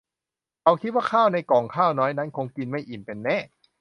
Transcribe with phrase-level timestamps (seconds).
[0.61, 3.37] เขาคิดว่าข้าวในก่องข้าวน้อยนั้นคงกินไม่อิ่มเป็นแน่